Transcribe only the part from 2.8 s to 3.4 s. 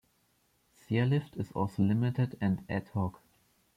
hoc.